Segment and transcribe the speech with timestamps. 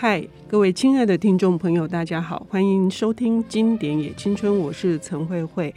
[0.00, 5.74] 嗨，各位亲爱的听众朋友，大家好，欢迎收听《经典也青春》，我是陈慧慧。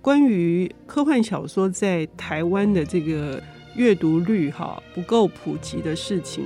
[0.00, 3.42] 关于科幻小说在台湾的这个
[3.74, 6.44] 阅读率哈不够普及的事情，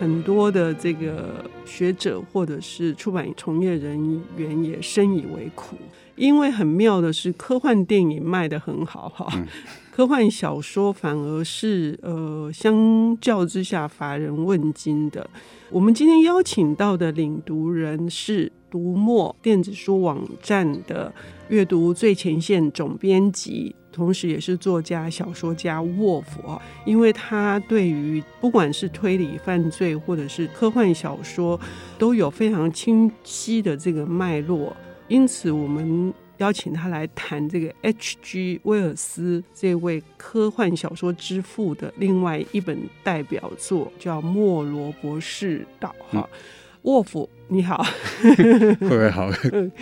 [0.00, 5.76] 很多的这个学者或者是出版从业人员也深以为苦。
[6.16, 9.28] 因为很妙的是，科幻电影卖得很好哈。
[9.34, 9.46] 嗯
[9.94, 15.24] 科幻小说反而是呃，相较之下乏人问津的。
[15.74, 21.12] 我们今天邀请到的领读人是读墨电子书网站的
[21.48, 26.40] 阅读最前线总编辑，同时也是作家、小说家沃夫。
[26.84, 31.58] 因为他对于不管是推理、犯罪或者是科幻小说，
[31.98, 34.72] 都有非常清晰的这个脉络，
[35.08, 36.14] 因此我们。
[36.44, 38.60] 邀请他来谈这个 H.G.
[38.64, 46.28] 威尔斯这位科幻小说之父的另外一本代表作，叫《莫罗博士岛》哈。
[46.82, 47.82] 沃夫，你好，
[48.78, 49.30] 各位好，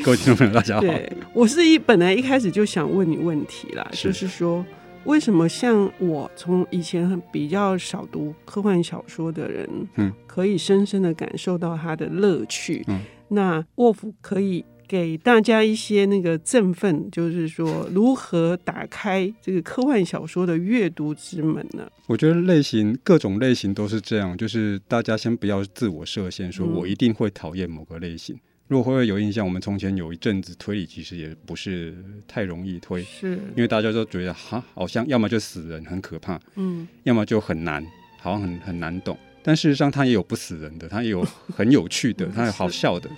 [0.05, 0.83] 各位听众朋友，大家好。
[0.83, 4.64] 对，我是一本来一开始就想问你问题啦，是就是说，
[5.03, 14.64] 为什么像我从以前很比较少读科幻小说的人，嗯，可以深深的感受到它的乐趣，嗯，那沃夫可以。
[14.93, 21.91] 给大家一些那个振奋，就是说如何打开这个科幻小说的阅读之门呢？
[22.07, 28.37] 我觉得类型各种类型都是这样，就是大家先不要自我设限，说我一定会讨厌某个类型。
[28.37, 31.95] 嗯、如果会有印象，我们从前有一阵子推理其实也不是
[32.29, 37.83] 太容易推，是因为大家都觉得哈，好像要么就死人很可怕，嗯，要么就很难，
[38.19, 39.17] 好像很很难懂。
[39.43, 41.27] 但事实上，它也有不死人的，它也有
[41.57, 43.09] 很有趣的，它有好笑的。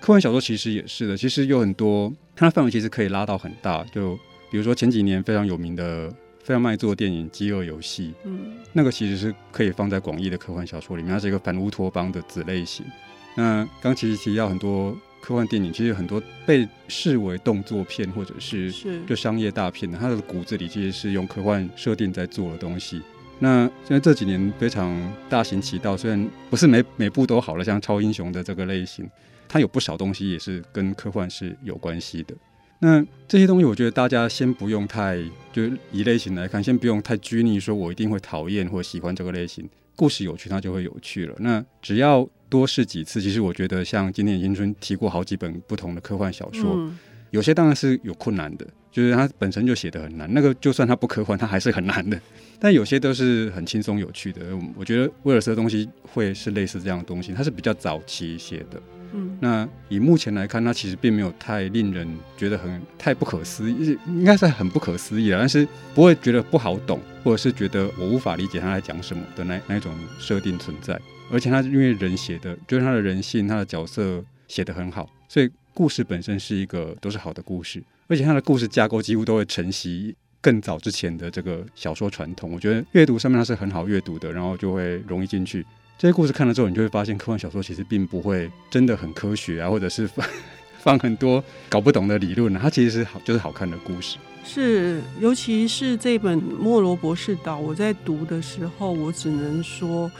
[0.00, 3.84] 科幻小说其实也是的，其实有很多，它的范围其实可以拉到很大。
[3.92, 4.16] 就
[4.50, 6.08] 比如说前几年非常有名的、
[6.42, 12.86] 非常卖座的电影《饥饿游戏》，嗯，那个其实是可以放在广义的科幻小说里面，它是一个反乌托邦的子类型。
[13.34, 18.72] 那刚其实提到很多科幻电影，其实很多被视为动作片或者是
[19.06, 23.02] 就商业大片的，它的骨子里其实是用科幻设定在做的东西。
[23.40, 24.96] 那现在这几年非常
[25.28, 29.08] 大行其道，虽然不是每每部都好了，像超英雄的这个类型。
[29.48, 32.34] 它有不少东西也是跟科幻是有关系的。
[32.80, 35.18] 那这些东西，我觉得大家先不用太，
[35.52, 39.68] 就是以类型来看，先不用太拘泥，说我一定会讨厌或喜欢这个类型。
[39.96, 41.34] 故事有趣，它就会有趣了。
[41.40, 46.96] 那只要多试几次，其实我觉得像今天青春提过好几本不同的科幻小说，嗯、
[47.30, 50.28] 有些当然是有困难的，就是它本身就写的很难。
[50.32, 52.20] 那个就算它不科幻，它还是很难的。
[52.60, 54.40] 但有些都是很轻松有趣的。
[54.76, 58.80] 我觉得威尔斯的东西会是类似这样的东西，它是比较早期写的。
[59.14, 62.06] 嗯，那以目前来看，它其实并没有太令人
[62.36, 71.00] 觉得很太不可思议，应该是很不可思议了，但是不会觉得不好懂，或者是觉得我无法理解他在讲什么的那那一种设定存在。
[71.30, 82.50] 而且他因为人写的，就是他的人性，他的角色写得很好，所以故事本身是一个都是好的故事，而且他的故事架构几乎都会承袭更早之前的这个小说传统。
[82.52, 85.64] 我觉得阅读上面它是很好阅读的，然后就会容易进去。
[85.98, 90.26] 这些故事看了之后，你就会发现科幻小说其实并不会真的很科学啊，或者是放
[90.78, 94.16] 放很多搞不懂的理论啊，它其实是好就是好看的故事。
[94.44, 100.10] 是，尤其是这本《莫罗博士岛》，我在读的时候，我只能说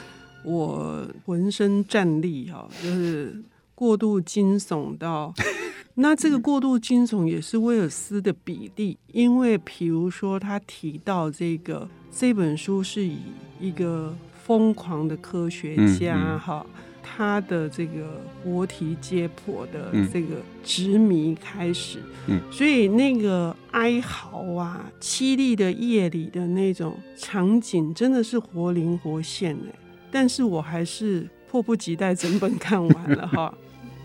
[0.42, 3.42] 我浑身战栗哈，就是
[3.74, 5.32] 过度惊悚到。
[6.00, 13.18] 那这个过度惊悚也是威尔斯的比例，因为比如说他提到这个这本书是以
[13.60, 14.14] 一个。
[14.48, 21.98] 疯狂的科学家哈，嗯嗯、他的这个活体解剖的这个执迷开始，
[22.28, 29.66] 嗯，所以那个哀嚎啊、凄厉的夜里的那种场景，真的是活灵活现的。
[30.10, 33.52] 但是我还是迫不及待整本看完了哈。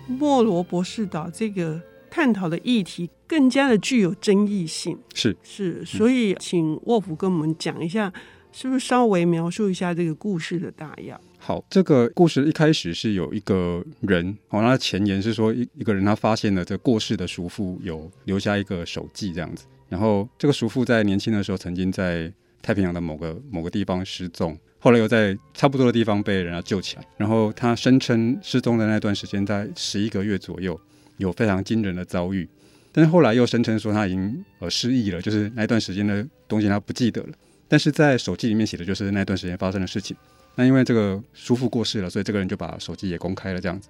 [0.07, 8.11] 莫罗博士岛这个探讨的议题更加的具有争议性，是是，所以请沃夫跟我们讲一下。
[8.55, 11.19] 是不是稍微描述一下这个故事的大要？
[11.39, 22.31] 好，这个故事一开始是有一个人，哦，他前言是说一一个人他发现了这过世的叔父有留下一个手记这样子，然后这个叔父在年轻的时候曾经在
[22.61, 30.77] 太平洋的某个某个地方失踪，后来又在差不多的地方被人家救起来，然后他声称失踪的那段时间在十一个月左右
[31.15, 32.45] 有非常惊人的遭遇，
[32.91, 37.29] 但是后来又声称说他已经呃失忆了，就是那段时间的东西他不记得了。
[37.69, 40.17] 但是在手机里面写的就是那段时间发生的事情。
[40.55, 43.87] 那因为这个叔父过世了，所以这个人就把手机也公开了，这样子。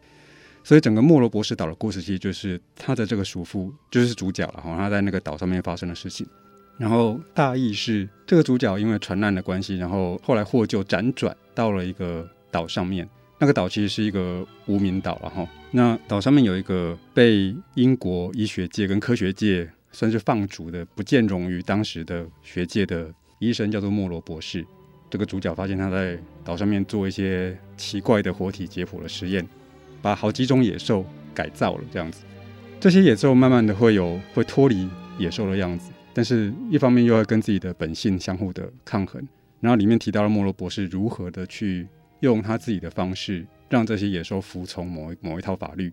[0.63, 6.27] 所以整个莫罗博士岛的故事其实就是他的这个叔父就是主角了哈，他在那个岛上面发生的事情。
[6.77, 13.07] 然后大意是这个主角因为船难的关系，然后后来获救辗转到了一个岛上面。
[13.39, 24.65] 那个岛其实是一个无名岛，然后那岛上面有一个被英国医学界跟科学界算是放逐的、不见容于当时的学界的医生，叫做莫罗博士。
[25.09, 29.45] 这个主角发现他在岛上面做一些奇怪的活体解剖的实验，
[30.01, 31.05] 把好几种野兽
[31.35, 32.23] 改造了，这样子。
[32.79, 39.25] 这些野兽慢慢的会有会脱离野兽的样子，但是一方面又要跟自己的本性相互的抗衡。
[39.59, 41.87] 然后里面提到了莫罗博士如何的去
[42.19, 45.91] 用他自己的方式让这些野兽服从某一某一套法律。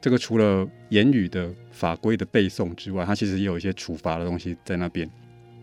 [0.00, 5.10] 这个除了言语的法规的背诵之外，他其实也有一些处罚的东西在那边。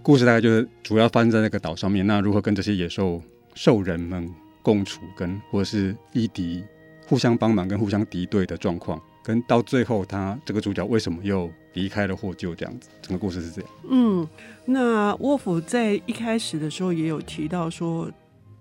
[0.02, 3.22] 故事大概就是主要发生在那个岛上面，那如何跟这些野兽
[3.54, 4.30] 兽人们
[4.62, 6.64] 共处，跟或者是异敌
[7.08, 13.72] 互相帮忙跟互相敌对的状况，跟到最后他这个主角为什么又离开了获救这样子，整个故事是这样。
[13.90, 14.28] 嗯，
[14.66, 18.12] 那沃夫在一开始的时候也有提到说，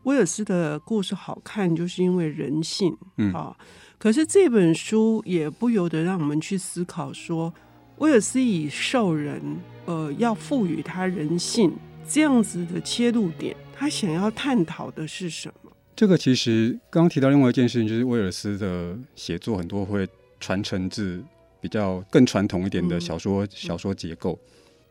[0.05, 3.56] 威尔斯的故事好看，就是因为人性，嗯啊，
[3.99, 7.53] 可是这本书也不由得让我们去思考说。
[7.99, 9.41] 威尔斯以兽人，
[9.85, 11.73] 呃，要赋予他人性
[12.09, 15.70] 这样子的切入点，他想要探讨的是什么？
[15.94, 20.09] 这个其实刚刚提到另外一件事情，就是威尔斯的写作很多会
[20.42, 21.22] 传承至
[21.60, 24.38] 比较更传统一点的小说、嗯、小说结构。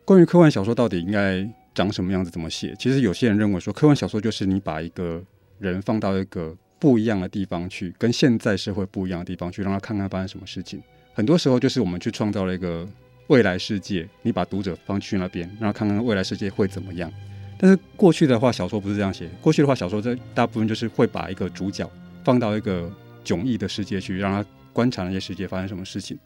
[0.04, 5.22] 关于科幻小说到底应该长什么样子、怎么写，其实有些人认为说，科幻小说就是你把一个
[5.58, 10.82] 人放到一个不一样的地方去，跟现在社会不一样的地方去，让他看看发生什么事情。
[11.14, 12.88] 很多时候就是我们去创造了一个
[13.28, 17.12] 未来世界，你把读者放去那边，让他看看未来世界会怎么样。
[17.58, 19.30] 但是过去的话，小说不是这样写。
[19.40, 21.88] 过去的话，小说在大部分就是会把一个主角
[22.24, 22.90] 放到一个
[23.24, 26.18] 迥异的世界去，让他观察那些世界发生什么事情。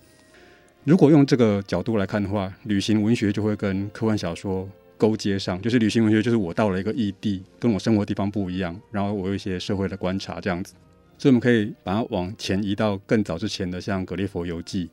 [0.85, 5.61] 如果用这个角度来看的话，旅行文学就会跟科幻小说勾接上。
[5.61, 10.75] 就是旅行文学就是我到了一个异地，跟我生活的地方不一样，然后我有一些社会的观察这样子。
[11.19, 14.85] 所以我们可以把它往前移到更早之前的，像《格列佛游记》，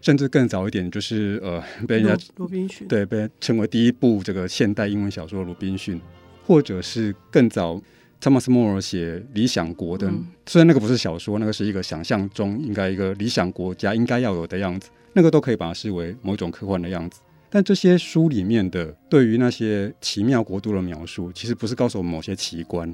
[0.00, 5.96] 甚至更早一点，就是呃，被人家鲁宾逊对被称为第一部这个现代英文小说《鲁滨逊》，
[6.46, 7.80] 或者是更早，
[8.18, 17.20] 汤马斯·莫尔写《理想国》的，嗯、虽然那个不是小说，那个是一个想象中应该一个理想国家应该要有的样子，那个都可以把它视为某种科幻的样子。
[17.48, 22.92] 但这些书里面的对于那些奇妙国度的描述，其实不是告诉我们某些奇观。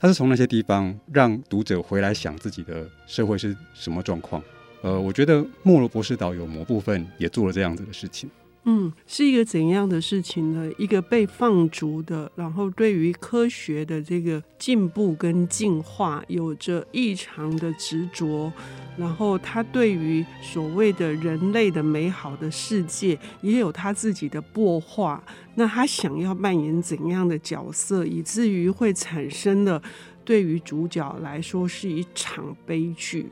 [0.00, 4.42] 它是从那些地方让读者回来想自己的社会是什么状况。
[4.82, 8.28] 呃，我觉得莫罗博士岛有某部分也做了这样子的事情。
[8.64, 10.70] 嗯，是一个怎样的事情呢？
[10.78, 18.52] 一个被放逐的，然后对于科学的这个进步跟进化有着异常的执着。
[18.96, 25.20] 然后他对于所谓的人类的美好的世界也有他自己的擘画。
[25.56, 29.82] 那他想要扮演怎样的角色，以至于会产生了
[30.24, 33.26] 对于主角来说是一场悲剧。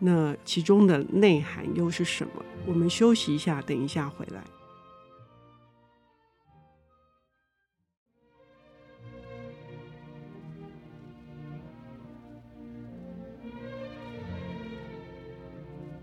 [0.00, 2.44] 那其中的内涵又是什么？
[2.66, 4.42] 我们休息一下，等一下回来。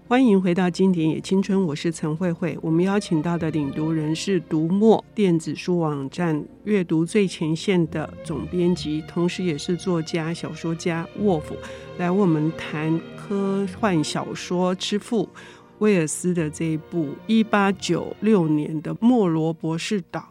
[0.10, 2.58] 欢迎回到《经典也青春》，我是陈慧慧。
[2.64, 11.56] 我们邀请到的领读人是读墨电子书网站阅读最前线的总编辑，同时也是作家、小说家沃夫，
[12.00, 15.30] 来我们谈科幻小说之父
[15.78, 20.28] 威尔斯的这一部一八九六年的《莫罗博士岛》。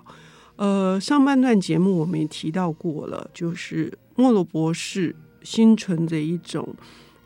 [0.56, 6.74] 呃，上半段节目我们也提到过了，就是莫罗博士心存着一种。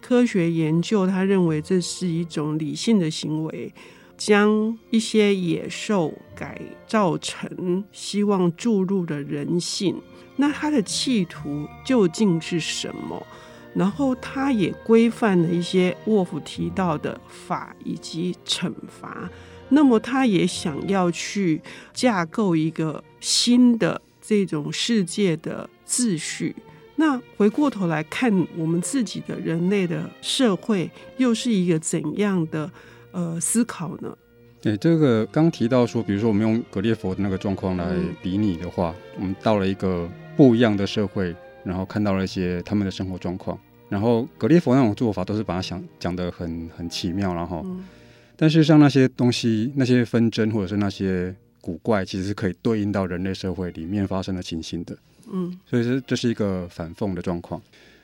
[0.02, 3.73] 科学研究，他认为这是一种理性的行为，
[4.18, 9.97] 将一些野兽改造成希望注入的人性。
[10.37, 13.25] 那他的企图究竟是什么？
[13.75, 19.30] 然后他也规范了一些沃夫提到的法以及惩罚。
[19.71, 21.62] 那么他也想要去
[21.94, 26.54] 架构一个新的这种世界的秩序。
[27.02, 32.71] 那回过头来看，我们自己的人类的社会又是一个怎样的
[33.11, 34.16] 呃思考呢？
[34.61, 37.92] 对，这个刚提到说，比如说我们用格列佛的那个状况来
[38.23, 47.85] 比拟的话，嗯、我们到了一个不一样的社会，然后看到了一些他们的生活状况，然后格列佛那种做法都是把它想讲得很很奇妙，然后，嗯、
[48.37, 54.97] 但是像那些东西，那些纷争或者是那些古怪，其实是可以对应到人类社会里面发生的情形的。
[55.32, 57.60] 嗯，所以这这是一个反讽的状况。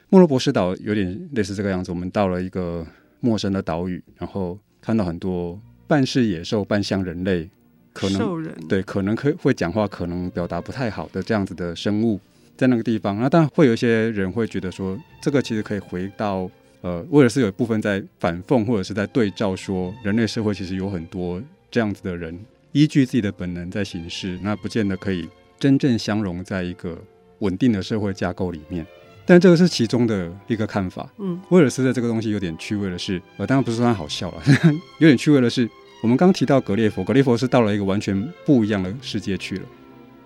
[0.09, 1.93] 莫罗博士岛有点类似这个样子。
[1.93, 2.87] 我们到了一个
[3.21, 7.49] 陌生的岛屿，然后看到很多半是野兽、半像人类，
[7.93, 12.19] 可能人对，可能可会讲话，可能表达不太好的这样子的生物，
[12.57, 13.21] 在那个地方。
[13.21, 22.39] 那当然会有一些人会觉得说，这个其实可以回到呃，威尔斯有一部分在反讽或者是在对照说，人类社会其实有很多这样子的人，
[22.73, 26.97] 依据自己的本能在行事，那不见得可以真正相融在一个
[27.41, 28.87] 稳定的社会架构里面。
[29.27, 31.07] 但这个是其中的一个看法。
[31.19, 34.43] 嗯，威尔斯的这个东西有点趣味的是，呃，当然不是说他好笑了，
[35.01, 35.69] 有点趣味的是，
[36.03, 39.63] 我们刚提到格列佛，格列佛是到了一个完全不一样的世界去了。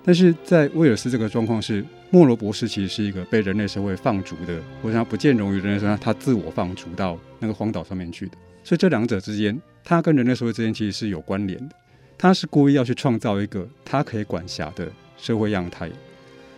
[0.04, 8.32] 但是在威尔斯这个状况是，莫罗博士其实是一个被人类社会放逐的，或者他不见容于人类社会，他自我放逐到那个荒岛上面去的。
[8.62, 11.74] 所以这两者之间，他跟人类社会之间其实是有关联的。
[12.16, 15.90] 他是故意要去创造一个他可以管辖的社会样态。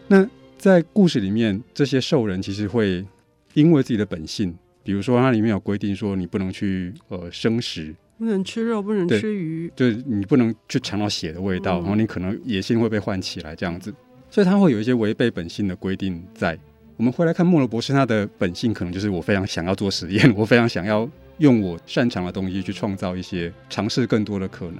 [0.08, 3.04] 那在故事里面，这些兽人其实会
[3.52, 13.92] 因为自己的本性，比如说它里面有规定说，你不能去呃生食，不能吃肉，不能吃鱼，就是你不能去尝到血的味道，嗯、然后你可能野性会被唤起来这样子，
[14.30, 16.58] 所以它会有一些违背本性的规定在。
[16.96, 21.08] 我们回来看莫罗博士，他的本性可能就是我非常想要做实验， 我非常想要
[21.38, 24.76] 用我擅长的东西去创造一些尝试更多的可能，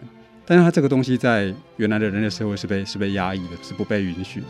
[0.47, 4.47] 但是他这个东西在原来的人类社会是被是被压抑的，是不被允许的。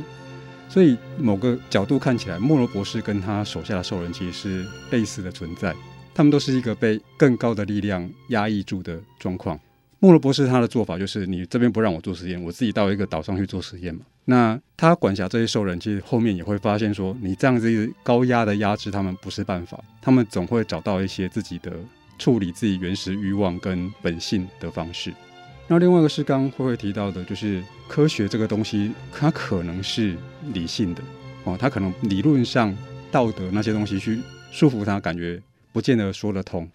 [0.75, 5.73] 所以，某个角度看起来，莫罗博士跟他手下的兽人其实是类似的存在。
[6.13, 9.57] 他们都是一个被更高的力量压抑住的状况。
[10.01, 14.01] 莫罗博士他的做法就是，你这边不让我做实验，我自己到一个岛上去做实验嘛。
[14.25, 21.71] 那他管辖这些兽人，其实后面也会发现说，你这样子高压的压制他们不是办法，他们总会找到一些自己的
[22.19, 25.15] 处理自己原始欲望跟本性的方式。
[25.67, 30.15] 那另外一个是刚刚慧慧提到的，就是科学这个东西，它可能是
[30.53, 31.03] 理性的
[31.45, 32.77] 哦，它可能理论上
[33.11, 34.21] 道德那些东西去
[34.53, 35.41] 束缚它，感觉
[35.73, 36.69] 不见得说得通。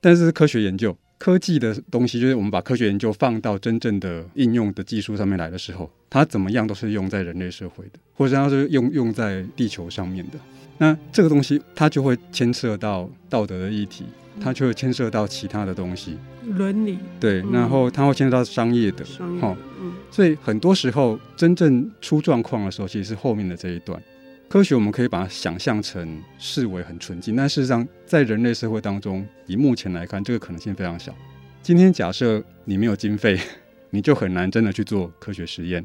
[0.00, 10.38] 但是科学研究、科技的东西，就是我们把科学研究放到真正的应用的技术上面来的时候，它怎么样都是用在人类社会的，或者它是用用在地球上面的。
[10.76, 14.04] 那这个东西，它就会牵涉到道德的议题。
[14.40, 19.04] 它就会牵涉到其他的东西，伦理对，然后它会牵涉到商业的，
[19.40, 24.00] 哈，嗯，所以很多时候真正出状况的时候，其实是后面的这一段。
[24.48, 31.14] 科学我们可以把它想象成视为很纯净，但事实上在人类社会当中，以目前来看，这个可能性非常小。
[31.62, 33.38] 今天假设你没有经费，
[33.90, 35.84] 你就很难真的去做科学实验。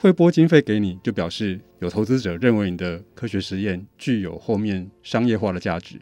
[0.00, 5.96] 会拨经费给你，就表示有投资者认为你的科学实验具有后面商业化的价值。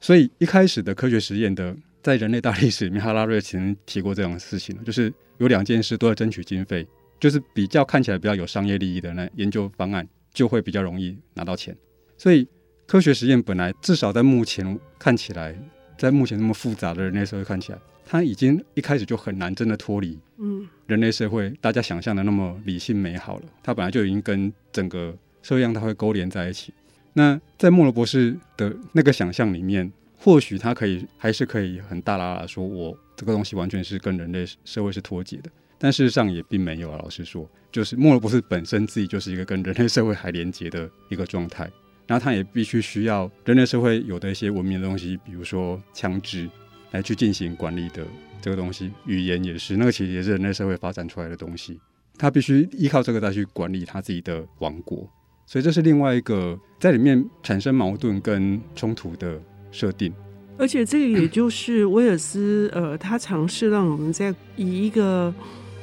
[0.00, 6.86] 所以一开始的科学实验的，在人类大历史里面，哈拉瑞曾经提过这样的事情，就是有两件事都要争取经费，
[7.18, 11.76] 就是比较看起来比较有商业利益的那研究方案，就会比较容易拿到钱。
[12.16, 12.46] 所以
[12.86, 15.54] 科学实验本来至少在目前看起来，
[15.98, 23.42] 在目前那么复杂的人类社会看起来，它已经一开始就很难真的脱离嗯人类社会大家想象的那么理性美好了。
[23.62, 26.72] 它本来就已经跟整个社会样态会勾连在一起。
[27.12, 35.50] 那在莫罗博士的那个想象里面，或许他可以还是可以很大啦啦说，我这个东西完全是跟人类社会是脱节的。
[35.78, 36.98] 但事实上也并没有啊。
[37.02, 41.70] 老实说，就是莫罗博士本身自己就是一个跟人类社会还连接的一个状态。
[42.06, 46.48] 然后他也必须需要人类社会有的一些文明的东西，比如说枪支
[46.90, 48.04] 来去进行管理的
[48.40, 48.90] 这个东西。
[49.06, 51.78] 语言也是，那个其实也是人类社会发展出来的东西。
[52.16, 55.08] 他必须依靠这个再去管理他自己的王国。
[55.48, 59.40] 所以这是另外一个在里面产生矛盾跟冲突的
[59.70, 60.12] 设定，
[60.58, 65.34] 而且这个也就是威尔斯呃，他尝试让我们在以一个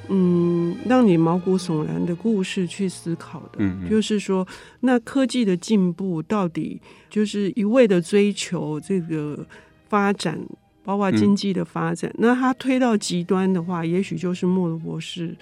[0.08, 4.48] 嗯让你毛骨悚然的故事去思考的，嗯，嗯，就是说
[4.82, 6.80] 那科技的进步到底
[7.10, 9.44] 就是一味的追求这个
[9.90, 10.40] 发展，
[10.84, 15.36] 包括经济的发展，嗯、那他推到极端的话，也许就是莫罗博士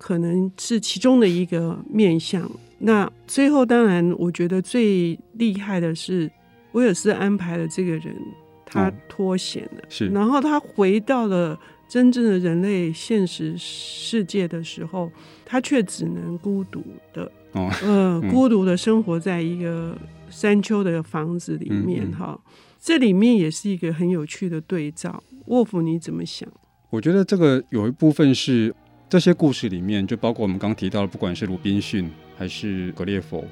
[0.00, 2.50] 可能是其中的一个面向。
[2.78, 6.30] 那最后，当然，我觉得最厉害的是
[6.72, 8.16] 威尔斯安排的这个人，
[8.64, 15.12] 他脱险了，是，然后他回到了真正的人类现实世界的时候，
[15.44, 19.94] 他却只能孤独的，哦，呃， 孤独的生活在一个
[20.30, 22.40] 山丘的房子里面，哈，
[22.80, 25.22] 这里面也是一个很有趣的对照。
[25.48, 26.48] 沃夫，你怎么想？
[26.88, 28.74] 我觉得这个有一部分是
[29.10, 32.10] 这些故事里面，就包括我们刚提到的，不管是鲁滨逊。
[32.38, 33.44] 还是格列佛，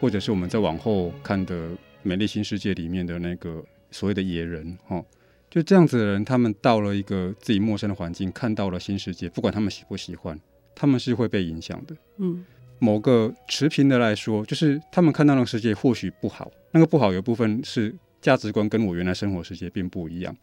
[0.00, 1.68] 或者是我们在往后看的
[2.02, 5.04] 《美丽新世界》里面的那个所谓的野人，哈，
[5.50, 10.40] 就这样子的人，他们到了一个自己陌生的环境，看到了新世界，不管他们喜不喜欢，
[10.74, 11.94] 他们是会被影响的。
[12.16, 12.42] 嗯，
[12.78, 20.34] 某个持平的来说，就是他们看到那个世界或许不好，那个不好有部分是价值观跟我原来生活世界并不一样，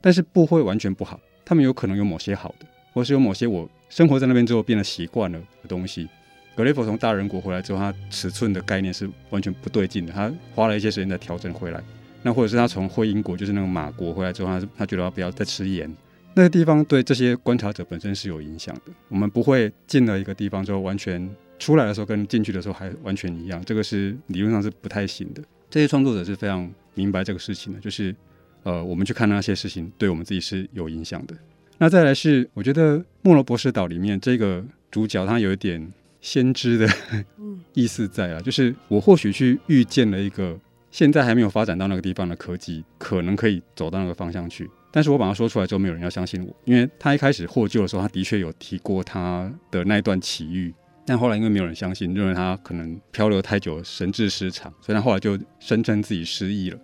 [0.00, 6.08] 但是不会完全不好，他们有可能有某些好的，或是有某些我生活在那边之后变得习惯了的东西。
[6.56, 10.12] 格雷佛从大人国回来之后，他尺寸的概念是完全不对劲的。
[10.12, 11.82] 他花了一些时间在调整回来，
[12.22, 15.94] 那或者是他从灰英国，就是那个马国回来之后，他他觉得他不要再吃盐。
[16.34, 18.92] 那个地方对这些观察者本身是有影响的。
[19.08, 21.28] 我们不会进了一个地方之后，完全
[21.58, 25.42] 出来的时候跟进去的时候还完全一样，这个是理论上是不太行的。
[25.68, 28.14] 这些创作者是非常明白这个事情的，就是
[28.62, 31.34] 呃，我们去看那些事情，对我们自己是有影响的。
[31.82, 36.86] 那再来是，我觉得《莫罗博士岛》里面这个主角他有一点先知的
[37.72, 40.54] 意思在啊，就是我或许去预见了一个
[40.90, 44.70] 现在还没有发展到那个地方的科技，可能可以走到那个方向去。
[44.90, 50.74] 但是我把它说出来之后，没有人要相信我，因为他一开始获救的时候，他的确有提过他的那一段奇遇，
[51.06, 56.78] 但后来因为没有人相信，认为他可能漂流太久，神志失常，所以他后来就声称自己失忆了。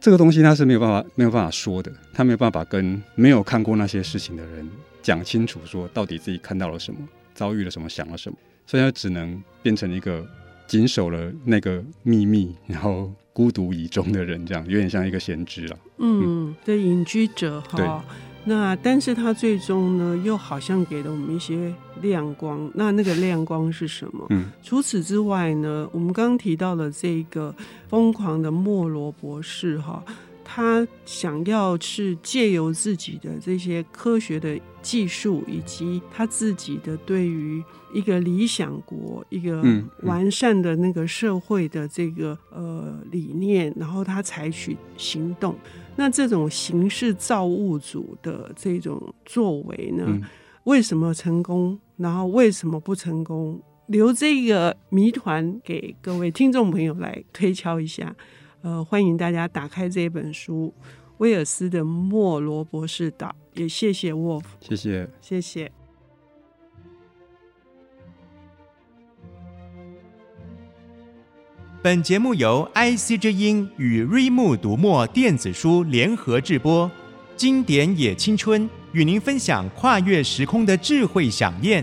[0.00, 4.68] 这个东西他是没有办法没有办法说的，他没有办法跟没有看过那些事情的人
[5.02, 6.98] 讲清楚，说到底自己看到了什么，
[7.34, 10.26] 遭遇了什么，想了什么，所以他只能变成一个
[10.66, 13.12] 谨守了那个秘密，然后。
[13.32, 15.78] 孤独以终的人，这样有点像一个先知了。
[15.98, 18.04] 嗯，对隐居者哈。
[18.44, 22.70] 那但是他最终呢，又好像给了我们一些亮光。
[22.74, 24.26] 那那个亮光是什么？
[24.30, 27.54] 嗯，除此之外呢，我们刚刚提到了这个
[27.88, 30.02] 疯狂的莫罗博士哈。
[30.52, 37.62] 他想要是借由自己的这些科学的技术，以及他自己的对于
[37.94, 39.62] 一个理想国、一个
[40.02, 45.54] 完善的那个社会的这个呃理念，然后他采取行动。
[45.94, 50.20] 那这种形式造物主的这种作为呢，
[50.64, 51.78] 为什么成功？
[51.96, 53.62] 然后为什么不成功？
[53.86, 58.16] 留这个谜团给各位听众朋友来推敲一下。
[58.62, 60.74] 呃，欢迎大家打开这本书，
[61.18, 63.28] 威尔斯的《莫罗博士岛》，
[63.60, 65.72] 也谢谢 Wolf，谢谢，谢谢。
[71.82, 76.90] 本节目由 IC 之音与瑞木读墨电子书联合制播，
[77.34, 81.82] 经典也青春与您分享跨越时空的智慧饗宴。